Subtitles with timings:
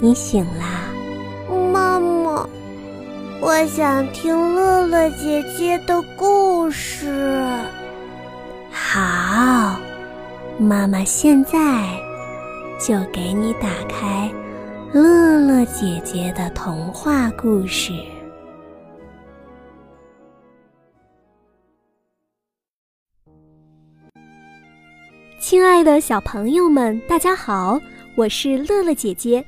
[0.00, 0.88] 你醒啦，
[1.72, 2.48] 妈妈，
[3.40, 7.44] 我想听乐乐姐姐的故事。
[8.70, 9.78] 好，
[10.58, 11.84] 妈妈现在
[12.78, 14.30] 就给你打开
[14.92, 17.92] 乐乐姐姐的童话故事。
[25.40, 27.78] 亲爱的小朋友们，大家好，
[28.18, 29.44] 我是乐乐姐姐。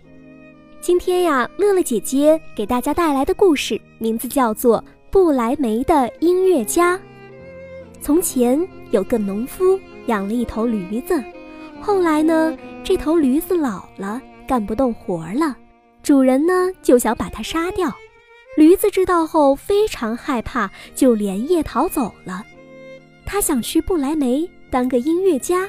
[0.81, 4.79] 今天呀，乐乐姐姐给大家带来的故事名字叫做
[5.11, 6.97] 《不来梅的音乐家》。
[8.01, 11.21] 从前有个农夫养了一头驴子，
[11.81, 15.57] 后来呢，这头驴子老了，干不动活了，
[16.01, 17.93] 主人呢就想把它杀掉。
[18.57, 22.45] 驴子知道后非常害怕，就连夜逃走了。
[23.27, 25.69] 他想去不来梅当个音乐家。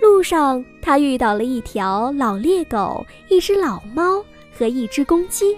[0.00, 4.24] 路上，他遇到了一条老猎狗、一只老猫
[4.56, 5.56] 和一只公鸡，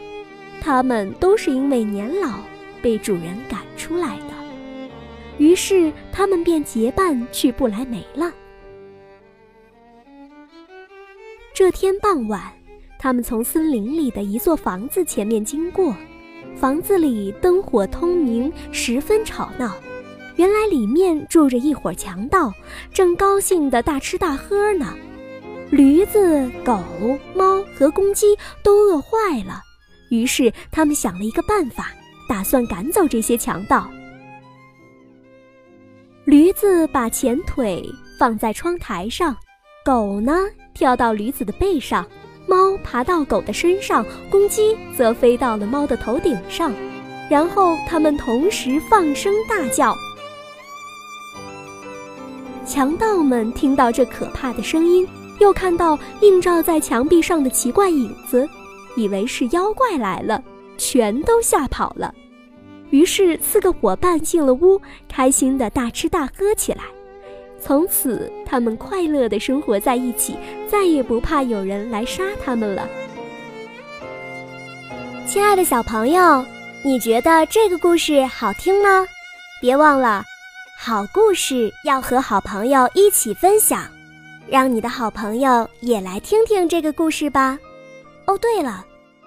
[0.60, 2.41] 它们都是因为年老
[2.82, 4.34] 被主人赶出来的。
[5.38, 8.32] 于是，他们便结伴去不来梅了。
[11.54, 12.42] 这天傍晚，
[12.98, 15.94] 他们从森林里的一座房子前面经过，
[16.56, 19.75] 房子里灯火通明，十分吵闹。
[20.41, 22.50] 原来里面住着一伙强盗，
[22.94, 24.97] 正高兴地大吃大喝呢。
[25.69, 26.82] 驴子、狗、
[27.34, 29.60] 猫和公鸡都饿坏了，
[30.08, 31.92] 于是他们想了一个办法，
[32.27, 33.86] 打算赶走这些强盗。
[36.24, 37.86] 驴子把前腿
[38.19, 39.36] 放在窗台上，
[39.84, 40.32] 狗呢
[40.72, 42.06] 跳到驴子的背上，
[42.47, 46.72] 猫爬到狗的身上，公鸡则飞到了猫的头顶上，
[47.28, 49.94] 然后它们同时放声大叫。
[52.70, 55.04] 强盗们听到这可怕的声音，
[55.40, 58.48] 又看到映照在墙壁上的奇怪影子，
[58.94, 60.41] 以为是妖怪来了，
[60.78, 62.14] 全都吓跑了。
[62.91, 66.84] 于是四个伙伴进了屋，开心的大吃大喝起来。
[67.60, 70.36] 从此，他们快乐的生活在一起，
[70.69, 72.88] 再也不怕有人来杀他们了。
[75.26, 76.44] 亲爱的小朋友，
[76.84, 79.04] 你觉得这个故事好听吗？
[79.60, 80.22] 别忘了。
[80.82, 83.86] 好故事要和好朋友一起分享，
[84.48, 87.58] 让你的好朋友也来听听这个故事吧。
[88.24, 88.82] 哦，对了，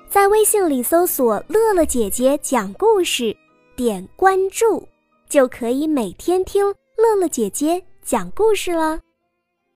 [0.10, 3.38] 在微信里搜索“乐乐姐姐讲故事”，
[3.78, 4.84] 点关注，
[5.30, 6.66] 就可以每天听
[6.98, 9.00] 乐乐姐姐讲故事了。